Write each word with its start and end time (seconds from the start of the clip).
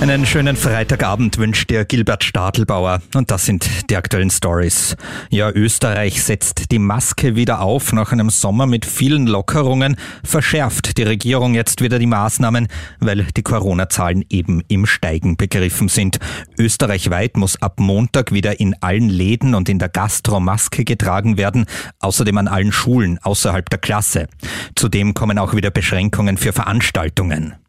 Einen 0.00 0.24
schönen 0.24 0.56
Freitagabend 0.56 1.36
wünscht 1.36 1.68
dir 1.68 1.84
Gilbert 1.84 2.24
Stadelbauer 2.24 3.02
und 3.14 3.30
das 3.30 3.44
sind 3.44 3.68
die 3.90 3.98
aktuellen 3.98 4.30
Stories. 4.30 4.96
Ja, 5.28 5.50
Österreich 5.50 6.22
setzt 6.22 6.72
die 6.72 6.78
Maske 6.78 7.36
wieder 7.36 7.60
auf. 7.60 7.92
Nach 7.92 8.10
einem 8.10 8.30
Sommer 8.30 8.64
mit 8.64 8.86
vielen 8.86 9.26
Lockerungen 9.26 9.96
verschärft 10.24 10.96
die 10.96 11.02
Regierung 11.02 11.54
jetzt 11.54 11.82
wieder 11.82 11.98
die 11.98 12.06
Maßnahmen, 12.06 12.68
weil 13.00 13.24
die 13.36 13.42
Corona-Zahlen 13.42 14.24
eben 14.30 14.62
im 14.68 14.86
Steigen 14.86 15.36
begriffen 15.36 15.88
sind. 15.88 16.18
Österreichweit 16.56 17.36
muss 17.36 17.60
ab 17.60 17.78
Montag 17.78 18.32
wieder 18.32 18.58
in 18.58 18.74
allen 18.80 19.10
Läden 19.10 19.54
und 19.54 19.68
in 19.68 19.78
der 19.78 19.90
Gastro 19.90 20.40
Maske 20.40 20.84
getragen 20.84 21.36
werden, 21.36 21.66
außerdem 21.98 22.38
an 22.38 22.48
allen 22.48 22.72
Schulen 22.72 23.18
außerhalb 23.22 23.68
der 23.68 23.78
Klasse. 23.78 24.28
Zudem 24.76 25.12
kommen 25.12 25.38
auch 25.38 25.54
wieder 25.54 25.70
Beschränkungen 25.70 26.38
für 26.38 26.54
Veranstaltungen. 26.54 27.59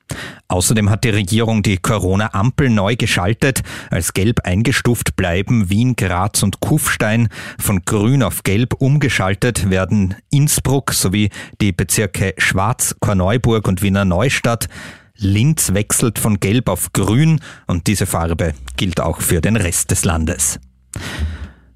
Außerdem 0.52 0.90
hat 0.90 1.06
die 1.06 1.10
Regierung 1.12 1.64
die 1.64 1.78
Corona-Ampel 1.78 2.70
neu 2.70 2.98
geschaltet. 2.98 3.62
Als 3.90 4.12
gelb 4.12 4.42
eingestuft 4.42 5.16
bleiben 5.16 5.70
Wien, 5.70 5.96
Graz 5.96 6.44
und 6.44 6.60
Kufstein. 6.60 7.30
Von 7.58 7.84
grün 7.86 8.22
auf 8.22 8.44
gelb 8.44 8.74
umgeschaltet 8.74 9.70
werden 9.70 10.16
Innsbruck 10.30 10.92
sowie 10.92 11.30
die 11.62 11.72
Bezirke 11.72 12.34
Schwarz, 12.38 12.98
Korneuburg 13.00 13.66
und 13.70 13.82
Wiener 13.82 14.04
Neustadt. 14.04 14.68
Linz 15.16 15.74
wechselt 15.74 16.20
von 16.20 16.42
gelb 16.42 16.68
auf 16.68 16.92
grün 16.92 17.40
und 17.68 17.88
diese 17.88 18.06
Farbe 18.06 18.54
gilt 18.76 19.00
auch 19.00 19.22
für 19.22 19.40
den 19.40 19.56
Rest 19.56 19.92
des 19.92 20.04
Landes. 20.04 20.60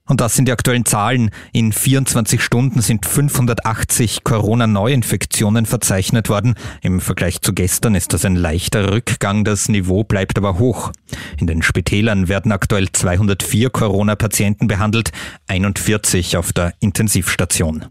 Und 0.08 0.22
das 0.22 0.36
sind 0.36 0.48
die 0.48 0.52
aktuellen 0.52 0.86
Zahlen. 0.86 1.32
In 1.52 1.72
24 1.72 2.44
Stunden 2.44 2.82
sind 2.82 3.08
580 3.08 4.24
Corona-Neuinfektionen 4.24 5.66
verzeichnet 5.66 6.30
worden. 6.30 6.54
Im 6.82 7.02
Vergleich 7.02 7.42
zu 7.42 7.54
gestern 7.54 7.96
ist 7.96 8.14
das 8.14 8.24
ein 8.24 8.36
leichter 8.36 8.92
Rückgang. 8.92 9.44
Das 9.44 9.68
Niveau 9.68 10.04
bleibt 10.04 10.38
aber 10.38 10.60
hoch. 10.60 10.92
In 11.40 11.48
den 11.48 11.64
Spitälern 11.64 12.28
werden 12.28 12.52
aktuell 12.52 12.92
204 12.92 13.72
Corona-Patienten 13.72 14.68
behandelt, 14.68 15.12
41 15.48 16.38
auf 16.38 16.54
der 16.54 16.74
Intensivstation. 16.82 17.86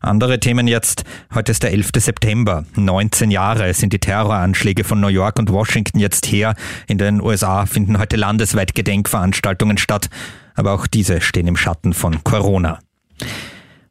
Andere 0.00 0.40
Themen 0.40 0.66
jetzt. 0.66 1.04
Heute 1.34 1.52
ist 1.52 1.62
der 1.62 1.72
11. 1.72 1.90
September. 1.96 2.64
19 2.76 3.30
Jahre 3.30 3.74
sind 3.74 3.92
die 3.92 3.98
Terroranschläge 3.98 4.84
von 4.84 5.00
New 5.00 5.08
York 5.08 5.38
und 5.38 5.52
Washington 5.52 5.98
jetzt 5.98 6.26
her. 6.32 6.54
In 6.86 6.96
den 6.96 7.20
USA 7.20 7.66
finden 7.66 7.98
heute 7.98 8.16
landesweit 8.16 8.74
Gedenkveranstaltungen 8.74 9.76
statt. 9.76 10.08
Aber 10.54 10.72
auch 10.72 10.86
diese 10.86 11.20
stehen 11.20 11.46
im 11.46 11.56
Schatten 11.56 11.92
von 11.92 12.24
Corona. 12.24 12.78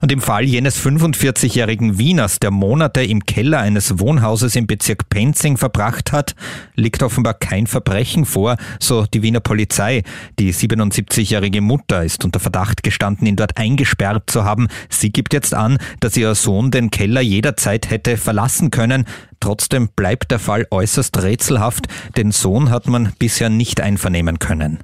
Und 0.02 0.14
im 0.14 0.22
Fall 0.22 0.46
jenes 0.46 0.82
45-jährigen 0.82 1.98
Wieners, 1.98 2.40
der 2.40 2.52
Monate 2.52 3.04
im 3.04 3.26
Keller 3.26 3.60
eines 3.60 4.00
Wohnhauses 4.00 4.56
im 4.56 4.66
Bezirk 4.66 5.10
Penzing 5.10 5.58
verbracht 5.58 6.14
hat, 6.14 6.36
liegt 6.76 7.04
offenbar 7.04 7.34
kein 7.34 7.68
Verbrechen 7.68 8.24
vor, 8.24 8.56
so 8.80 9.06
die 9.06 9.24
Wiener 9.24 9.42
Polizei. 9.42 10.04
Die 10.40 10.54
77-jährige 10.54 11.60
Mutter 11.60 12.06
ist 12.06 12.24
unter 12.24 12.40
Verdacht 12.40 12.82
gestanden, 12.82 13.28
ihn 13.28 13.36
dort 13.36 13.58
eingesperrt 13.58 14.30
zu 14.30 14.46
haben. 14.46 14.70
Sie 14.88 15.12
gibt 15.12 15.34
jetzt 15.34 15.54
an, 15.54 15.78
dass 16.00 16.16
ihr 16.16 16.34
Sohn 16.34 16.72
den 16.72 16.92
Keller 16.92 17.20
jederzeit 17.20 17.90
hätte 17.90 18.16
verlassen 18.16 18.72
können. 18.72 19.04
Trotzdem 19.42 19.90
bleibt 19.98 20.32
der 20.32 20.40
Fall 20.40 20.66
äußerst 20.72 21.22
rätselhaft. 21.22 21.88
Den 22.16 22.32
Sohn 22.32 22.70
hat 22.70 22.88
man 22.88 23.12
bisher 23.20 23.50
nicht 23.50 23.82
einvernehmen 23.82 24.40
können. 24.40 24.80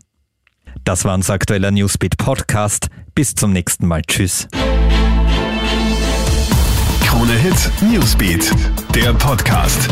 Das 0.83 1.05
war 1.05 1.13
unser 1.15 1.33
aktueller 1.33 1.71
Newsbeat 1.71 2.17
Podcast. 2.17 2.87
Bis 3.15 3.33
zum 3.33 3.53
nächsten 3.53 3.87
Mal. 3.87 4.01
Tschüss. 4.01 4.47
Krone 7.05 7.33
Hit 7.33 7.71
Newsbeat, 7.81 8.51
der 8.93 9.13
Podcast. 9.13 9.87